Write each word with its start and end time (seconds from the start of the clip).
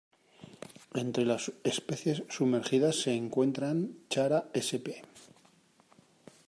Entre 0.95 1.25
las 1.25 1.51
especies 1.63 2.23
sumergidas 2.27 2.95
se 3.03 3.13
encuentran 3.13 3.99
"Chara 4.09 4.49
sp. 4.49 4.97